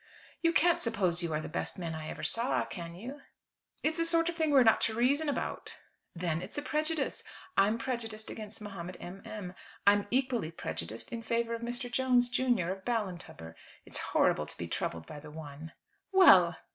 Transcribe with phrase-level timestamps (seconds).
[0.41, 3.21] "You can't suppose you are the best man I ever saw, can you?"
[3.83, 5.77] "It's a sort of thing we are not to reason about."
[6.15, 7.21] "Then it's a prejudice.
[7.55, 9.21] I'm prejudiced against Mahomet M.
[9.25, 9.53] M.
[9.85, 11.91] I'm equally prejudiced in favour of Mr.
[11.91, 13.53] Jones, junior, of Ballintubber.
[13.85, 15.71] It's horrible to be troubled by the one."
[16.11, 16.55] "Well!"